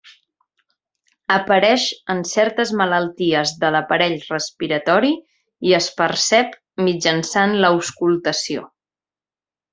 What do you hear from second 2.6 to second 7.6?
malalties de l'aparell respiratori i es percep mitjançant